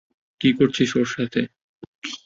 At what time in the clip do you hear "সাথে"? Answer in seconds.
1.07-1.41